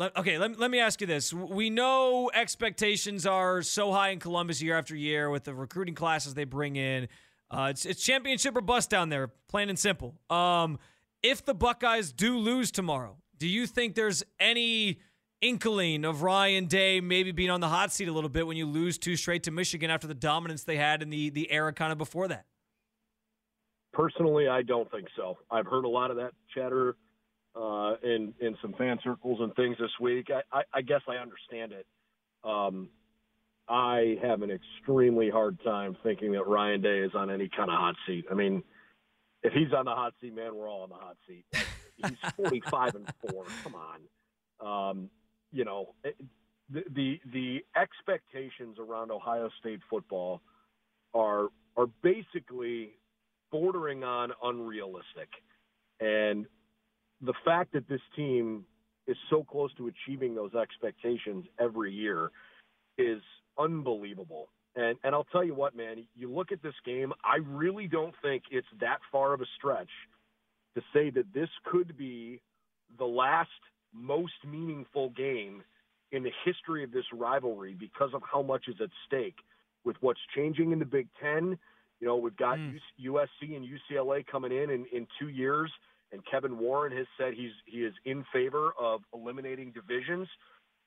Okay, 0.00 0.38
let, 0.38 0.58
let 0.60 0.70
me 0.70 0.78
ask 0.78 1.00
you 1.00 1.08
this. 1.08 1.32
We 1.32 1.70
know 1.70 2.30
expectations 2.32 3.26
are 3.26 3.62
so 3.62 3.90
high 3.90 4.10
in 4.10 4.20
Columbus 4.20 4.62
year 4.62 4.78
after 4.78 4.94
year 4.94 5.28
with 5.28 5.42
the 5.42 5.54
recruiting 5.54 5.96
classes 5.96 6.34
they 6.34 6.44
bring 6.44 6.76
in. 6.76 7.08
Uh, 7.50 7.68
it's, 7.70 7.84
it's 7.84 8.04
championship 8.04 8.56
or 8.56 8.60
bust 8.60 8.90
down 8.90 9.08
there, 9.08 9.32
plain 9.48 9.68
and 9.68 9.78
simple. 9.78 10.14
Um, 10.30 10.78
if 11.24 11.44
the 11.44 11.54
Buckeyes 11.54 12.12
do 12.12 12.38
lose 12.38 12.70
tomorrow, 12.70 13.16
do 13.38 13.48
you 13.48 13.66
think 13.66 13.96
there's 13.96 14.22
any 14.38 15.00
inkling 15.40 16.04
of 16.04 16.22
Ryan 16.22 16.66
Day 16.66 17.00
maybe 17.00 17.32
being 17.32 17.50
on 17.50 17.60
the 17.60 17.68
hot 17.68 17.92
seat 17.92 18.06
a 18.06 18.12
little 18.12 18.30
bit 18.30 18.46
when 18.46 18.56
you 18.56 18.66
lose 18.66 18.98
two 18.98 19.16
straight 19.16 19.42
to 19.44 19.50
Michigan 19.50 19.90
after 19.90 20.06
the 20.06 20.14
dominance 20.14 20.62
they 20.62 20.76
had 20.76 21.02
in 21.02 21.10
the, 21.10 21.30
the 21.30 21.50
era 21.50 21.72
kind 21.72 21.90
of 21.90 21.98
before 21.98 22.28
that? 22.28 22.44
Personally, 23.98 24.46
I 24.46 24.62
don't 24.62 24.88
think 24.92 25.08
so. 25.16 25.38
I've 25.50 25.66
heard 25.66 25.84
a 25.84 25.88
lot 25.88 26.12
of 26.12 26.18
that 26.18 26.30
chatter 26.54 26.94
uh, 27.56 27.94
in 28.04 28.32
in 28.40 28.56
some 28.62 28.72
fan 28.74 28.96
circles 29.02 29.40
and 29.40 29.52
things 29.56 29.76
this 29.80 29.90
week. 30.00 30.28
I, 30.30 30.56
I, 30.56 30.62
I 30.72 30.82
guess 30.82 31.00
I 31.08 31.16
understand 31.16 31.72
it. 31.72 31.84
Um, 32.44 32.90
I 33.68 34.14
have 34.22 34.42
an 34.42 34.52
extremely 34.52 35.30
hard 35.30 35.58
time 35.64 35.96
thinking 36.04 36.30
that 36.32 36.46
Ryan 36.46 36.80
Day 36.80 37.00
is 37.00 37.10
on 37.16 37.28
any 37.28 37.48
kind 37.48 37.70
of 37.70 37.76
hot 37.76 37.96
seat. 38.06 38.26
I 38.30 38.34
mean, 38.34 38.62
if 39.42 39.52
he's 39.52 39.72
on 39.76 39.84
the 39.84 39.90
hot 39.90 40.14
seat, 40.20 40.32
man, 40.32 40.54
we're 40.54 40.70
all 40.70 40.82
on 40.82 40.90
the 40.90 40.94
hot 40.94 41.16
seat. 41.26 41.44
he's 41.96 42.30
45 42.36 42.94
and 42.94 43.12
four. 43.28 43.46
Come 43.64 43.74
on, 43.74 44.90
um, 44.90 45.10
you 45.50 45.64
know 45.64 45.96
the, 46.70 46.84
the 46.94 47.20
the 47.32 47.64
expectations 47.74 48.76
around 48.78 49.10
Ohio 49.10 49.50
State 49.58 49.80
football 49.90 50.40
are 51.14 51.48
are 51.76 51.88
basically 52.00 52.92
bordering 53.50 54.04
on 54.04 54.32
unrealistic, 54.42 55.28
and 56.00 56.46
the 57.20 57.34
fact 57.44 57.72
that 57.72 57.88
this 57.88 58.00
team 58.14 58.64
is 59.06 59.16
so 59.30 59.42
close 59.42 59.72
to 59.74 59.88
achieving 59.88 60.34
those 60.34 60.54
expectations 60.54 61.46
every 61.58 61.92
year 61.92 62.30
is 62.98 63.20
unbelievable. 63.58 64.48
And 64.76 64.96
and 65.02 65.14
I'll 65.14 65.26
tell 65.32 65.44
you 65.44 65.54
what, 65.54 65.74
man, 65.74 66.06
you 66.14 66.30
look 66.30 66.52
at 66.52 66.62
this 66.62 66.74
game, 66.84 67.12
I 67.24 67.38
really 67.44 67.88
don't 67.88 68.14
think 68.22 68.44
it's 68.50 68.66
that 68.80 68.98
far 69.10 69.32
of 69.34 69.40
a 69.40 69.46
stretch 69.56 69.90
to 70.76 70.82
say 70.92 71.10
that 71.10 71.32
this 71.34 71.48
could 71.64 71.96
be 71.96 72.40
the 72.98 73.04
last 73.04 73.48
most 73.92 74.34
meaningful 74.46 75.10
game 75.10 75.62
in 76.12 76.22
the 76.22 76.32
history 76.44 76.84
of 76.84 76.92
this 76.92 77.04
rivalry 77.12 77.74
because 77.74 78.10
of 78.14 78.22
how 78.30 78.42
much 78.42 78.64
is 78.68 78.76
at 78.80 78.90
stake 79.06 79.36
with 79.84 79.96
what's 80.00 80.20
changing 80.34 80.72
in 80.72 80.78
the 80.78 80.84
Big 80.84 81.08
10. 81.20 81.58
You 82.00 82.06
know, 82.06 82.16
we've 82.16 82.36
got 82.36 82.58
mm. 82.58 82.78
USC 83.04 83.56
and 83.56 83.66
UCLA 83.66 84.26
coming 84.26 84.52
in, 84.52 84.70
in 84.70 84.86
in 84.92 85.06
2 85.18 85.28
years 85.28 85.70
and 86.12 86.22
Kevin 86.30 86.58
Warren 86.58 86.96
has 86.96 87.06
said 87.18 87.34
he's 87.34 87.52
he 87.66 87.78
is 87.78 87.94
in 88.04 88.24
favor 88.32 88.72
of 88.78 89.00
eliminating 89.12 89.72
divisions. 89.72 90.28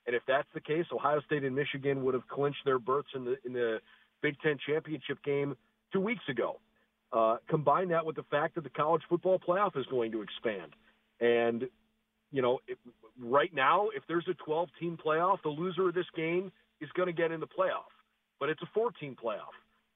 And 0.08 0.16
if 0.16 0.24
that's 0.28 0.48
the 0.54 0.62
case, 0.62 0.86
Ohio 0.92 1.22
State 1.22 1.44
and 1.44 1.56
Michigan 1.56 2.04
would 2.04 2.14
have 2.14 2.28
clinched 2.28 2.66
their 2.66 2.80
berths 2.80 3.10
in 3.16 3.26
the 3.26 3.36
in 3.46 3.54
the 3.54 3.80
Big 4.22 4.36
Ten 4.42 4.58
championship 4.66 5.24
game 5.24 5.56
two 5.94 6.02
weeks 6.02 6.24
ago. 6.30 6.60
Uh, 7.14 7.38
combine 7.50 7.90
that 7.90 8.06
with 8.06 8.16
the 8.16 8.24
fact 8.32 8.56
that 8.56 8.64
the 8.64 8.70
college 8.70 9.02
football 9.10 9.38
playoff 9.38 9.78
is 9.78 9.86
going 9.88 10.12
to 10.14 10.22
expand, 10.22 10.74
and 11.20 11.66
you 12.32 12.42
know, 12.42 12.60
it, 12.68 12.78
right 13.20 13.54
now, 13.54 13.90
if 13.96 14.04
there's 14.08 14.26
a 14.30 14.34
12 14.46 14.70
team 14.80 14.98
playoff, 15.04 15.42
the 15.44 15.50
loser 15.50 15.90
of 15.90 15.94
this 15.94 16.06
game 16.16 16.52
is 16.80 16.90
going 16.94 17.08
to 17.08 17.14
get 17.14 17.32
in 17.32 17.42
the 17.42 17.48
playoff. 17.48 17.92
But 18.40 18.48
it's 18.48 18.62
a 18.62 18.70
14 18.74 19.18
playoff. 19.22 19.52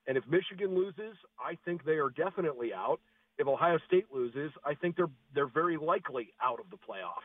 And 0.08 0.18
if 0.18 0.24
Michigan 0.28 0.76
loses, 0.76 1.18
I 1.40 1.58
think 1.66 1.84
they 1.84 1.94
are 1.94 2.10
definitely 2.10 2.74
out 2.74 3.00
if 3.38 3.48
Ohio 3.48 3.78
State 3.88 4.06
loses, 4.14 4.52
I 4.64 4.76
think 4.76 4.96
they're 4.96 5.10
they're 5.34 5.48
very 5.48 5.78
likely 5.78 6.34
out 6.42 6.60
of 6.60 6.70
the 6.70 6.78
playoff. 6.78 7.24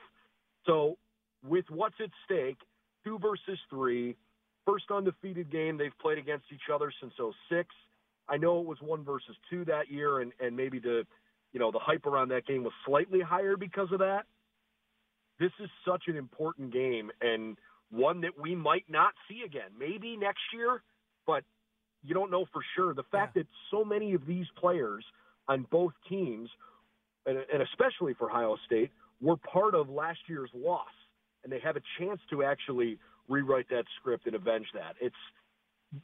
So 0.66 0.98
with 1.46 1.64
what's 1.70 1.94
at 2.02 2.10
stake, 2.24 2.58
two 3.04 3.18
versus 3.18 3.58
three, 3.68 4.16
first 4.66 4.84
undefeated 4.90 5.50
game 5.50 5.78
they've 5.78 5.96
played 6.00 6.18
against 6.18 6.46
each 6.52 6.68
other 6.72 6.92
since 7.00 7.12
06. 7.48 7.68
I 8.28 8.36
know 8.36 8.60
it 8.60 8.66
was 8.66 8.78
one 8.80 9.04
versus 9.04 9.36
two 9.48 9.64
that 9.66 9.90
year, 9.90 10.20
and 10.20 10.32
and 10.40 10.56
maybe 10.56 10.78
the 10.78 11.06
you 11.52 11.60
know 11.60 11.70
the 11.70 11.78
hype 11.78 12.06
around 12.06 12.28
that 12.30 12.46
game 12.46 12.64
was 12.64 12.72
slightly 12.84 13.20
higher 13.20 13.56
because 13.56 13.92
of 13.92 14.00
that. 14.00 14.26
This 15.38 15.52
is 15.60 15.70
such 15.86 16.04
an 16.08 16.16
important 16.16 16.72
game 16.72 17.10
and 17.20 17.56
one 17.90 18.20
that 18.20 18.38
we 18.38 18.54
might 18.54 18.84
not 18.88 19.14
see 19.28 19.42
again. 19.44 19.70
Maybe 19.78 20.16
next 20.16 20.42
year, 20.52 20.82
but 21.26 21.44
you 22.04 22.14
don't 22.14 22.30
know 22.30 22.46
for 22.52 22.62
sure. 22.76 22.94
The 22.94 23.04
fact 23.04 23.36
yeah. 23.36 23.42
that 23.42 23.48
so 23.70 23.84
many 23.84 24.14
of 24.14 24.26
these 24.26 24.46
players– 24.56 25.04
on 25.50 25.66
both 25.70 25.92
teams, 26.08 26.48
and, 27.26 27.38
and 27.52 27.62
especially 27.62 28.14
for 28.14 28.30
Ohio 28.30 28.56
State, 28.66 28.90
were 29.20 29.36
part 29.36 29.74
of 29.74 29.90
last 29.90 30.20
year's 30.28 30.48
loss, 30.54 30.86
and 31.42 31.52
they 31.52 31.58
have 31.58 31.76
a 31.76 31.82
chance 31.98 32.20
to 32.30 32.44
actually 32.44 32.98
rewrite 33.28 33.68
that 33.68 33.84
script 33.98 34.26
and 34.26 34.34
avenge 34.36 34.66
that. 34.74 34.94
It's 35.00 35.14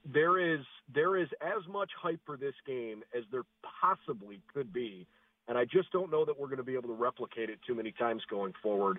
there 0.04 0.40
is 0.40 0.60
there 0.92 1.16
is 1.16 1.28
as 1.40 1.62
much 1.68 1.90
hype 2.00 2.18
for 2.26 2.36
this 2.36 2.54
game 2.66 3.02
as 3.16 3.22
there 3.30 3.44
possibly 3.80 4.40
could 4.52 4.72
be, 4.72 5.06
and 5.46 5.56
I 5.56 5.64
just 5.64 5.92
don't 5.92 6.10
know 6.10 6.24
that 6.24 6.38
we're 6.38 6.48
going 6.48 6.58
to 6.58 6.64
be 6.64 6.74
able 6.74 6.88
to 6.88 6.94
replicate 6.94 7.48
it 7.48 7.60
too 7.64 7.76
many 7.76 7.92
times 7.92 8.22
going 8.28 8.52
forward. 8.62 8.98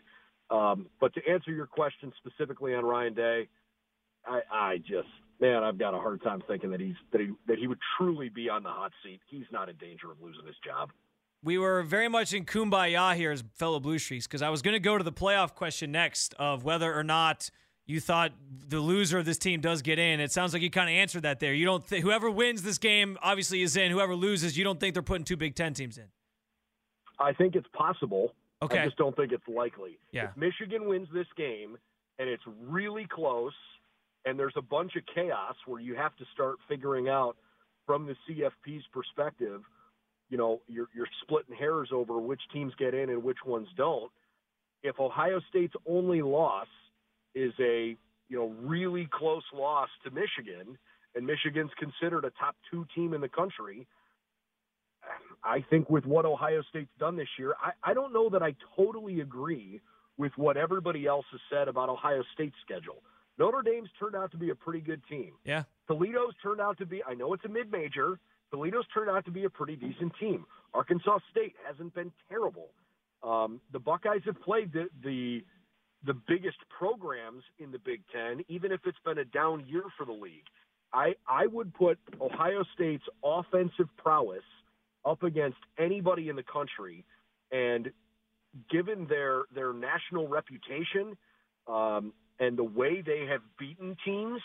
Um, 0.50 0.88
but 1.01 1.13
to 1.16 1.22
answer 1.30 1.51
your 1.51 1.68
question 1.68 2.13
specifically 2.25 2.74
on 2.74 2.86
Ryan 2.86 3.13
Day, 3.13 3.50
I, 4.27 4.41
I 4.51 4.77
just 4.77 5.07
man, 5.39 5.63
I've 5.63 5.77
got 5.77 5.93
a 5.93 5.98
hard 5.98 6.22
time 6.24 6.41
thinking 6.48 6.72
that 6.72 6.79
he's 6.79 6.96
that 7.12 7.22
he 7.22 7.31
that 7.48 7.57
he 7.57 7.67
would 7.67 7.79
truly 7.98 8.29
be 8.29 8.50
on 8.50 8.63
the 8.63 8.69
hot 8.69 8.91
seat. 9.03 9.19
He's 9.27 9.46
not 9.51 9.69
in 9.69 9.75
danger 9.77 10.12
of 10.12 10.22
losing 10.22 10.46
his 10.46 10.55
job. 10.65 10.91
We 11.43 11.57
were 11.57 11.84
very 11.84 12.07
much 12.07 12.34
in 12.34 12.46
kumbaya 12.46 13.15
here 13.15 13.31
as 13.31 13.43
fellow 13.55 13.79
Blue 13.79 14.00
Streaks 14.00 14.25
because 14.25 14.41
I 14.41 14.50
was 14.50 14.62
going 14.62 14.74
to 14.74 14.79
go 14.79 14.98
to 14.98 15.03
the 15.03 15.12
playoff 15.12 15.53
question 15.53 15.91
next 15.91 16.34
of 16.39 16.63
whether 16.63 16.93
or 16.93 17.03
not 17.03 17.51
you 17.86 18.00
thought 18.00 18.34
the 18.67 18.79
loser 18.79 19.19
of 19.19 19.25
this 19.25 19.38
team 19.38 19.62
does 19.62 19.81
get 19.81 20.00
in. 20.00 20.19
It 20.19 20.31
sounds 20.31 20.51
like 20.51 20.62
you 20.62 20.72
kind 20.72 20.89
of 20.89 20.96
answered 20.96 21.22
that 21.22 21.39
there. 21.39 21.53
You 21.53 21.65
don't 21.65 21.88
th- 21.88 22.01
whoever 22.01 22.29
wins 22.29 22.63
this 22.63 22.79
game 22.79 23.17
obviously 23.22 23.62
is 23.62 23.77
in. 23.77 23.91
Whoever 23.91 24.15
loses, 24.15 24.57
you 24.57 24.63
don't 24.63 24.79
think 24.79 24.93
they're 24.93 25.03
putting 25.03 25.25
two 25.25 25.38
Big 25.38 25.55
Ten 25.55 25.74
teams 25.74 25.98
in. 25.98 26.05
I 27.19 27.34
think 27.34 27.55
it's 27.55 27.67
possible. 27.74 28.34
Okay. 28.62 28.79
I 28.79 28.86
just 28.86 28.98
don't 28.98 29.15
think 29.15 29.31
it's 29.31 29.48
likely. 29.48 30.00
Yeah. 30.12 30.25
If 30.25 30.38
Michigan 30.38 30.88
wins 30.88 31.07
this 31.13 31.27
game 31.38 31.77
and 32.19 32.27
it's 32.27 32.43
really 32.67 33.05
close– 33.05 33.53
and 34.27 34.38
there's 34.38 34.53
a 34.57 34.62
bunch 34.62 34.98
of 34.98 35.03
chaos 35.15 35.55
where 35.65 35.79
you 35.79 35.96
have 35.96 36.13
to 36.17 36.25
start 36.34 36.57
figuring 36.67 37.07
out 37.07 37.38
from 37.86 38.05
the 38.05 38.15
CFP's 38.27 38.84
perspective, 38.91 39.62
you 40.29 40.38
know, 40.38 40.60
you're, 40.67 40.89
you're 40.93 41.07
splitting 41.22 41.55
hairs 41.55 41.89
over 41.93 42.19
which 42.19 42.41
teams 42.51 42.74
get 42.77 42.93
in 42.93 43.10
and 43.10 43.24
which 43.24 43.38
ones 43.46 43.69
don't. 43.77 44.12
If 44.84 45.00
Ohio 45.00 45.39
State's 45.50 45.75
only 45.88 46.22
loss 46.22 46.67
is 47.36 47.53
a, 47.62 47.96
you 48.27 48.38
know, 48.38 48.53
really 48.62 49.07
close 49.13 49.43
loss 49.53 49.88
to 50.03 50.12
Michigan, 50.12 50.77
and 51.15 51.25
Michigan's 51.25 51.72
considered 51.79 52.25
a 52.25 52.31
top 52.31 52.55
two 52.69 52.86
team 52.93 53.13
in 53.13 53.22
the 53.22 53.29
country, 53.29 53.88
I 55.41 55.63
think 55.69 55.89
with 55.89 56.05
what 56.05 56.25
Ohio 56.25 56.62
State's 56.69 56.91
done 57.00 57.15
this 57.15 57.29
year, 57.39 57.53
I, 57.63 57.91
I 57.91 57.93
don't 57.93 58.12
know 58.12 58.29
that 58.31 58.43
I 58.43 58.55
totally 58.75 59.22
agree 59.22 59.79
with 60.17 60.34
what 60.36 60.57
everybody 60.57 61.05
else 61.07 61.25
has 61.31 61.39
said 61.50 61.69
about 61.69 61.88
Ohio 61.88 62.24
State's 62.34 62.57
schedule. 62.65 63.01
Notre 63.38 63.62
Dame's 63.62 63.89
turned 64.00 64.15
out 64.15 64.32
to 64.32 64.38
be 64.38 64.50
a 64.50 64.56
pretty 64.56 64.79
good 64.79 65.01
team. 65.10 65.34
Yeah. 65.44 65.63
Toledo's 65.88 66.34
turned 66.41 66.62
out 66.62 66.77
to 66.79 66.86
be, 66.86 67.03
I 67.03 67.13
know 67.13 67.34
it's 67.34 67.46
a 67.46 67.50
mid 67.50 67.72
major, 67.72 68.20
Toledo's 68.51 68.86
turned 68.94 69.10
out 69.10 69.25
to 69.25 69.32
be 69.32 69.46
a 69.46 69.50
pretty 69.50 69.75
decent 69.75 70.13
team. 70.20 70.46
Arkansas 70.74 71.20
State 71.32 71.56
hasn't 71.67 71.94
been 71.94 72.12
terrible. 72.29 72.70
Um, 73.24 73.62
the 73.72 73.79
Buckeyes 73.79 74.22
have 74.25 74.41
played 74.41 74.72
the, 74.74 74.88
the 75.03 75.44
the 76.06 76.13
biggest 76.13 76.58
programs 76.70 77.44
in 77.58 77.72
the 77.72 77.79
Big 77.79 78.01
Ten, 78.13 78.44
even 78.48 78.72
if 78.72 78.79
it's 78.86 79.00
been 79.03 79.17
a 79.17 79.25
down 79.25 79.65
year 79.67 79.84
for 79.98 80.06
the 80.06 80.13
league. 80.13 80.46
I 80.94 81.15
I 81.27 81.48
would 81.48 81.74
put 81.74 81.98
Ohio 82.22 82.63
State's 82.75 83.03
offensive 83.24 83.88
prowess 83.98 84.44
up 85.06 85.24
against 85.24 85.58
anybody 85.77 86.29
in 86.29 86.36
the 86.36 86.44
country, 86.44 87.03
and 87.51 87.91
given 88.70 89.08
their 89.08 89.44
their 89.53 89.74
national 89.74 90.27
reputation, 90.27 91.17
um, 91.67 92.13
and 92.39 92.58
the 92.58 92.63
way 92.63 93.01
they 93.01 93.25
have 93.29 93.41
beaten 93.58 93.96
teams, 94.06 94.41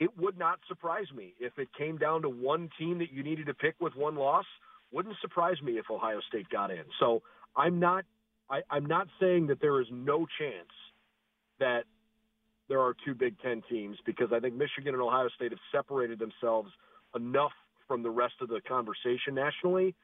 it 0.00 0.10
would 0.18 0.38
not 0.38 0.58
surprise 0.68 1.06
me 1.14 1.34
if 1.38 1.58
it 1.58 1.68
came 1.76 1.96
down 1.96 2.22
to 2.22 2.28
one 2.28 2.68
team 2.78 2.98
that 2.98 3.12
you 3.12 3.22
needed 3.22 3.46
to 3.46 3.54
pick 3.54 3.76
with 3.80 3.94
one 3.94 4.16
loss. 4.16 4.46
Wouldn't 4.90 5.16
surprise 5.20 5.56
me 5.62 5.78
if 5.78 5.86
Ohio 5.90 6.20
State 6.28 6.48
got 6.50 6.70
in. 6.70 6.84
So 6.98 7.22
I'm 7.56 7.78
not 7.78 8.04
I, 8.50 8.60
I'm 8.70 8.86
not 8.86 9.06
saying 9.18 9.46
that 9.46 9.60
there 9.60 9.80
is 9.80 9.86
no 9.90 10.26
chance 10.38 10.68
that 11.58 11.84
there 12.68 12.80
are 12.80 12.94
two 13.04 13.14
Big 13.14 13.34
Ten 13.40 13.62
teams 13.70 13.96
because 14.04 14.28
I 14.32 14.40
think 14.40 14.54
Michigan 14.54 14.94
and 14.94 15.02
Ohio 15.02 15.28
State 15.36 15.52
have 15.52 15.60
separated 15.72 16.18
themselves 16.18 16.70
enough 17.14 17.52
from 17.88 18.02
the 18.02 18.10
rest 18.10 18.34
of 18.40 18.48
the 18.48 18.60
conversation 18.66 19.34
nationally, 19.34 19.94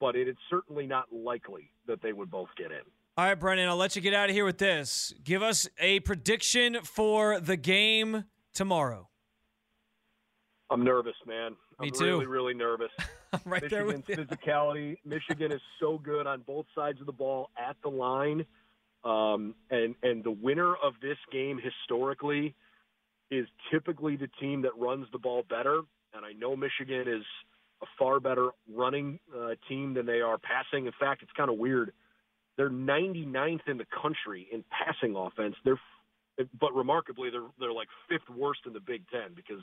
but 0.00 0.16
it 0.16 0.28
is 0.28 0.36
certainly 0.50 0.86
not 0.86 1.12
likely 1.12 1.70
that 1.86 2.02
they 2.02 2.12
would 2.12 2.30
both 2.30 2.48
get 2.56 2.70
in. 2.70 2.82
All 3.18 3.24
right, 3.24 3.34
Brennan, 3.34 3.68
I'll 3.68 3.76
let 3.76 3.96
you 3.96 4.00
get 4.00 4.14
out 4.14 4.28
of 4.28 4.34
here 4.36 4.44
with 4.44 4.58
this. 4.58 5.12
Give 5.24 5.42
us 5.42 5.68
a 5.80 5.98
prediction 5.98 6.78
for 6.84 7.40
the 7.40 7.56
game 7.56 8.26
tomorrow. 8.54 9.08
I'm 10.70 10.84
nervous, 10.84 11.16
man. 11.26 11.56
Me 11.80 11.88
I'm 11.88 11.90
too. 11.90 12.04
really, 12.04 12.26
really 12.26 12.54
nervous. 12.54 12.92
I'm 13.32 13.40
right 13.44 13.60
Michigan's 13.60 13.70
there 14.06 14.16
with 14.16 14.30
you. 14.30 14.36
physicality. 14.36 14.96
Michigan 15.04 15.50
is 15.50 15.60
so 15.80 15.98
good 15.98 16.28
on 16.28 16.42
both 16.42 16.66
sides 16.76 17.00
of 17.00 17.06
the 17.06 17.12
ball 17.12 17.50
at 17.58 17.74
the 17.82 17.88
line. 17.88 18.46
Um, 19.02 19.56
and 19.72 19.96
and 20.04 20.22
the 20.22 20.30
winner 20.30 20.76
of 20.76 20.92
this 21.02 21.18
game 21.32 21.58
historically 21.60 22.54
is 23.32 23.48
typically 23.72 24.14
the 24.14 24.28
team 24.40 24.62
that 24.62 24.78
runs 24.78 25.08
the 25.10 25.18
ball 25.18 25.42
better. 25.50 25.80
And 26.14 26.24
I 26.24 26.34
know 26.34 26.54
Michigan 26.54 27.08
is 27.08 27.24
a 27.82 27.86
far 27.98 28.20
better 28.20 28.50
running 28.72 29.18
uh, 29.36 29.54
team 29.68 29.94
than 29.94 30.06
they 30.06 30.20
are 30.20 30.38
passing. 30.38 30.86
In 30.86 30.92
fact, 31.00 31.24
it's 31.24 31.32
kind 31.36 31.50
of 31.50 31.58
weird. 31.58 31.92
They're 32.58 32.68
99th 32.68 33.68
in 33.68 33.78
the 33.78 33.86
country 34.02 34.48
in 34.52 34.64
passing 34.68 35.14
offense. 35.16 35.54
They're, 35.64 35.80
but 36.60 36.74
remarkably, 36.74 37.30
they're 37.30 37.46
they're 37.58 37.72
like 37.72 37.88
fifth 38.08 38.28
worst 38.36 38.60
in 38.66 38.72
the 38.72 38.80
Big 38.80 39.02
Ten 39.10 39.32
because 39.34 39.62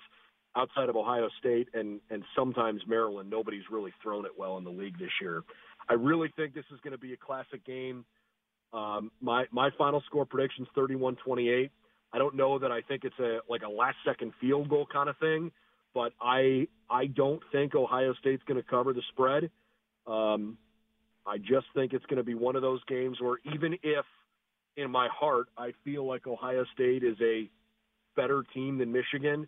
outside 0.56 0.88
of 0.88 0.96
Ohio 0.96 1.28
State 1.38 1.68
and 1.74 2.00
and 2.10 2.24
sometimes 2.36 2.82
Maryland, 2.88 3.30
nobody's 3.30 3.64
really 3.70 3.94
thrown 4.02 4.26
it 4.26 4.32
well 4.38 4.58
in 4.58 4.64
the 4.64 4.72
league 4.72 4.98
this 4.98 5.12
year. 5.22 5.44
I 5.90 5.94
really 5.94 6.32
think 6.38 6.54
this 6.56 6.66
is 6.74 6.80
going 6.84 6.94
to 6.94 6.98
be 6.98 7.14
a 7.14 7.18
classic 7.18 7.66
game. 7.66 8.06
Um, 8.74 9.12
my 9.22 9.46
my 9.52 9.70
final 9.78 10.02
score 10.06 10.26
prediction 10.26 10.64
is 10.64 10.70
31-28. 10.76 11.70
I 12.14 12.18
don't 12.18 12.36
know 12.36 12.58
that 12.60 12.72
I 12.72 12.82
think 12.82 13.04
it's 13.04 13.20
a 13.20 13.40
like 13.50 13.64
a 13.64 13.70
last 13.70 13.98
second 14.06 14.32
field 14.40 14.70
goal 14.70 14.88
kind 14.92 15.10
of 15.10 15.18
thing, 15.18 15.52
but 15.94 16.14
I 16.22 16.70
I 16.90 17.08
don't 17.08 17.42
think 17.52 17.76
Ohio 17.76 18.14
State's 18.22 18.44
going 18.48 18.62
to 18.62 18.68
cover 18.68 18.94
the 18.94 19.04
spread. 19.12 19.50
Um, 20.08 20.58
I 21.28 21.38
just 21.38 21.68
think 21.74 21.94
it's 21.94 22.06
going 22.06 22.18
to 22.18 22.24
be 22.24 22.36
one 22.36 22.56
of 22.56 22.62
those 22.62 22.84
games 22.88 23.20
where 23.20 23.38
even 23.54 23.74
if 23.84 24.06
in 24.78 24.92
my 24.92 25.08
heart 25.08 25.48
I 25.58 25.72
feel 25.84 26.06
like 26.06 26.28
Ohio 26.28 26.66
State 26.74 27.04
is 27.04 27.18
a 27.22 27.50
better 28.16 28.44
team 28.54 28.78
than 28.78 28.92
Michigan, 28.92 29.48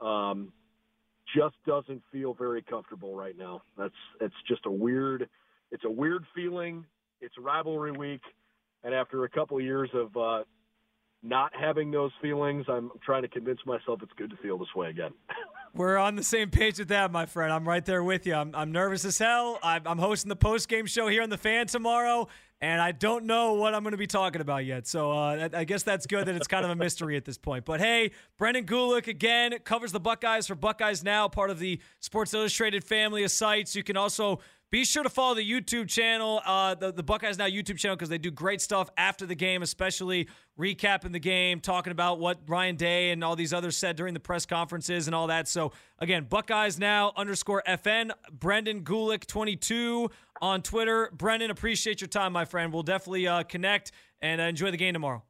um, 0.00 0.52
just 1.36 1.54
doesn't 1.66 2.02
feel 2.10 2.34
very 2.34 2.62
comfortable 2.62 3.14
right 3.14 3.36
now. 3.36 3.62
That's 3.76 3.94
it's 4.20 4.34
just 4.48 4.66
a 4.66 4.70
weird 4.70 5.28
it's 5.70 5.84
a 5.84 5.90
weird 5.90 6.24
feeling. 6.34 6.84
It's 7.20 7.34
rivalry 7.38 7.92
week, 7.92 8.22
and 8.82 8.94
after 8.94 9.24
a 9.24 9.28
couple 9.28 9.58
of 9.58 9.62
years 9.62 9.90
of 9.94 10.16
uh, 10.16 10.44
not 11.22 11.52
having 11.54 11.90
those 11.90 12.12
feelings, 12.22 12.64
I'm 12.68 12.90
trying 13.04 13.22
to 13.22 13.28
convince 13.28 13.60
myself 13.66 14.00
it's 14.02 14.12
good 14.16 14.30
to 14.30 14.36
feel 14.38 14.58
this 14.58 14.74
way 14.74 14.88
again. 14.88 15.12
We're 15.74 15.98
on 15.98 16.16
the 16.16 16.24
same 16.24 16.50
page 16.50 16.80
with 16.80 16.88
that, 16.88 17.12
my 17.12 17.26
friend. 17.26 17.52
I'm 17.52 17.66
right 17.66 17.84
there 17.84 18.02
with 18.02 18.26
you. 18.26 18.34
I'm, 18.34 18.54
I'm 18.54 18.72
nervous 18.72 19.04
as 19.04 19.18
hell. 19.18 19.58
I'm, 19.62 19.82
I'm 19.86 19.98
hosting 19.98 20.28
the 20.28 20.36
post 20.36 20.68
game 20.68 20.86
show 20.86 21.06
here 21.06 21.22
on 21.22 21.30
the 21.30 21.38
Fan 21.38 21.68
tomorrow, 21.68 22.26
and 22.60 22.80
I 22.80 22.90
don't 22.90 23.24
know 23.24 23.52
what 23.52 23.72
I'm 23.72 23.84
going 23.84 23.92
to 23.92 23.98
be 23.98 24.08
talking 24.08 24.40
about 24.40 24.64
yet. 24.64 24.88
So 24.88 25.12
uh, 25.12 25.48
I 25.52 25.62
guess 25.62 25.84
that's 25.84 26.06
good 26.06 26.26
that 26.26 26.34
it's 26.34 26.48
kind 26.48 26.64
of 26.64 26.72
a 26.72 26.74
mystery 26.74 27.16
at 27.16 27.24
this 27.24 27.38
point. 27.38 27.64
But 27.64 27.80
hey, 27.80 28.10
Brendan 28.36 28.66
Gulick 28.66 29.06
again 29.06 29.56
covers 29.62 29.92
the 29.92 30.00
Buckeyes 30.00 30.48
for 30.48 30.56
Buckeyes 30.56 31.04
Now, 31.04 31.28
part 31.28 31.50
of 31.50 31.60
the 31.60 31.80
Sports 32.00 32.34
Illustrated 32.34 32.82
family 32.82 33.22
of 33.22 33.30
sites. 33.30 33.76
You 33.76 33.84
can 33.84 33.96
also 33.96 34.40
be 34.70 34.84
sure 34.84 35.02
to 35.02 35.10
follow 35.10 35.34
the 35.34 35.48
YouTube 35.48 35.88
channel, 35.88 36.40
uh, 36.46 36.74
the, 36.76 36.92
the 36.92 37.02
Buckeyes 37.02 37.36
Now 37.36 37.46
YouTube 37.46 37.76
channel, 37.76 37.96
because 37.96 38.08
they 38.08 38.18
do 38.18 38.30
great 38.30 38.60
stuff 38.60 38.88
after 38.96 39.26
the 39.26 39.34
game, 39.34 39.62
especially 39.62 40.28
recapping 40.58 41.12
the 41.12 41.18
game, 41.18 41.60
talking 41.60 41.90
about 41.90 42.20
what 42.20 42.38
Ryan 42.46 42.76
Day 42.76 43.10
and 43.10 43.24
all 43.24 43.34
these 43.34 43.52
others 43.52 43.76
said 43.76 43.96
during 43.96 44.14
the 44.14 44.20
press 44.20 44.46
conferences 44.46 45.08
and 45.08 45.14
all 45.14 45.26
that. 45.26 45.48
So, 45.48 45.72
again, 45.98 46.26
Buckeyes 46.28 46.78
Now 46.78 47.12
underscore 47.16 47.64
FN, 47.66 48.12
Brendan 48.32 48.82
Gulick 48.84 49.26
22 49.26 50.08
on 50.40 50.62
Twitter. 50.62 51.10
Brendan, 51.12 51.50
appreciate 51.50 52.00
your 52.00 52.08
time, 52.08 52.32
my 52.32 52.44
friend. 52.44 52.72
We'll 52.72 52.84
definitely 52.84 53.26
uh, 53.26 53.42
connect 53.42 53.90
and 54.22 54.40
uh, 54.40 54.44
enjoy 54.44 54.70
the 54.70 54.76
game 54.76 54.92
tomorrow. 54.92 55.24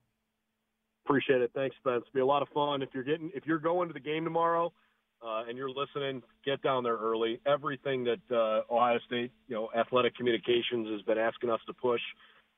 Appreciate 1.07 1.41
it. 1.41 1.51
Thanks, 1.55 1.75
Spence. 1.77 2.05
It'll 2.07 2.15
be 2.15 2.21
a 2.21 2.27
lot 2.27 2.43
of 2.43 2.49
fun. 2.51 2.83
If 2.83 2.91
you're 2.93 3.05
getting, 3.05 3.31
if 3.35 3.47
you're 3.47 3.59
going 3.59 3.89
to 3.89 3.95
the 3.95 4.01
game 4.01 4.23
tomorrow, 4.23 4.73
uh, 5.23 5.45
and 5.49 5.57
you're 5.57 5.71
listening, 5.71 6.23
get 6.45 6.63
down 6.63 6.83
there 6.83 6.97
early. 6.97 7.41
Everything 7.47 8.05
that 8.05 8.21
uh, 8.35 8.73
Ohio 8.73 8.99
State, 9.07 9.33
you 9.49 9.55
know, 9.55 9.69
athletic 9.79 10.17
communications 10.17 10.89
has 10.91 11.03
been 11.03 11.19
asking 11.19 11.51
us 11.51 11.61
to 11.67 11.75
push 11.75 12.01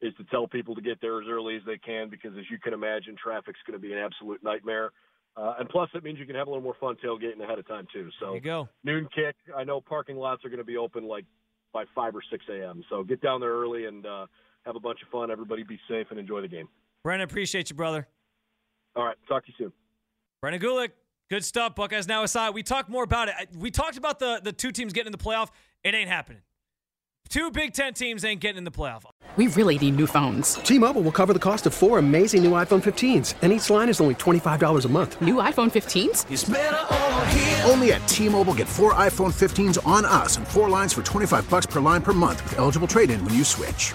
is 0.01 0.13
to 0.17 0.25
tell 0.25 0.47
people 0.47 0.75
to 0.75 0.81
get 0.81 1.01
there 1.01 1.21
as 1.21 1.27
early 1.29 1.57
as 1.57 1.63
they 1.67 1.79
can 1.79 2.09
because, 2.09 2.33
as 2.39 2.45
you 2.51 2.59
can 2.59 2.73
imagine, 2.73 3.17
traffic's 3.23 3.61
going 3.67 3.79
to 3.81 3.83
be 3.83 3.93
an 3.93 3.99
absolute 3.99 4.43
nightmare. 4.43 4.91
Uh, 5.37 5.55
and 5.59 5.69
plus, 5.69 5.89
it 5.95 6.05
means 6.05 6.19
you 6.19 6.27
can 6.27 6.35
have 6.35 6.47
a 6.47 6.51
little 6.51 6.63
more 6.63 6.77
fun 6.79 6.97
tailgating 7.03 7.43
ahead 7.43 7.59
of 7.59 7.67
time 7.67 7.87
too. 7.93 8.11
So 8.21 8.27
there 8.27 8.35
you 8.35 8.41
go. 8.41 8.69
Noon 8.85 9.09
kick. 9.15 9.35
I 9.57 9.65
know 9.65 9.81
parking 9.81 10.17
lots 10.17 10.45
are 10.45 10.49
going 10.49 10.59
to 10.59 10.65
be 10.65 10.77
open 10.77 11.05
like 11.05 11.25
by 11.73 11.85
five 11.95 12.15
or 12.15 12.23
six 12.31 12.45
a.m. 12.51 12.85
So 12.91 13.03
get 13.03 13.23
down 13.23 13.41
there 13.41 13.53
early 13.53 13.87
and 13.87 14.05
uh, 14.05 14.27
have 14.67 14.77
a 14.77 14.81
bunch 14.81 14.99
of 15.03 15.09
fun. 15.09 15.31
Everybody 15.31 15.63
be 15.63 15.81
safe 15.89 16.09
and 16.11 16.19
enjoy 16.19 16.43
the 16.43 16.49
game. 16.49 16.69
Brennan, 17.03 17.25
appreciate 17.25 17.71
you, 17.71 17.77
brother. 17.77 18.07
All 18.95 19.05
right, 19.05 19.17
talk 19.27 19.47
to 19.47 19.53
you 19.53 19.65
soon. 19.65 19.73
Brennan 20.43 20.61
Gulick. 20.61 20.91
Good 21.33 21.47
stuff. 21.47 21.75
Buckeyes 21.75 22.07
now 22.07 22.25
aside. 22.25 22.51
We 22.53 22.63
talked 22.63 22.91
more 22.91 23.05
about 23.05 23.29
it. 23.29 23.35
We 23.57 23.71
talked 23.71 23.97
about 23.97 24.19
the, 24.19 24.43
the 24.45 24.53
two 24.53 24.71
teams 24.71 24.93
getting 24.93 25.07
in 25.07 25.13
the 25.13 25.25
playoff. 25.25 25.49
It 25.83 25.95
ain't 25.95 26.11
happening. 26.11 26.43
Two 27.31 27.51
Big 27.51 27.73
Ten 27.73 27.95
teams 27.95 28.23
ain't 28.23 28.43
getting 28.43 28.59
in 28.59 28.65
the 28.65 28.71
playoff. 28.71 29.05
We 29.37 29.47
really 29.47 29.79
need 29.79 29.97
new 29.97 30.07
phones. 30.07 30.57
T 30.57 30.79
Mobile 30.79 31.01
will 31.01 31.11
cover 31.11 31.33
the 31.33 31.39
cost 31.39 31.65
of 31.65 31.73
four 31.73 31.97
amazing 31.99 32.45
new 32.45 32.51
iPhone 32.51 32.83
15s, 32.83 33.33
and 33.41 33.51
each 33.51 33.71
line 33.71 33.89
is 33.89 33.99
only 33.99 34.15
$25 34.17 34.85
a 34.85 34.89
month. 34.89 35.23
New 35.23 35.37
iPhone 35.37 35.71
15s? 35.71 37.67
Only 37.71 37.95
at 37.95 38.07
T 38.07 38.29
Mobile 38.29 38.53
get 38.53 38.69
four 38.69 38.93
iPhone 38.93 39.33
15s 39.33 39.79
on 39.87 40.05
us 40.05 40.37
and 40.37 40.47
four 40.47 40.69
lines 40.69 40.93
for 40.93 41.03
25 41.03 41.49
bucks 41.49 41.65
per 41.65 41.81
line 41.81 42.03
per 42.03 42.13
month 42.13 42.45
with 42.45 42.59
eligible 42.59 42.87
trade 42.87 43.09
in 43.09 43.25
when 43.25 43.33
you 43.33 43.43
switch. 43.43 43.95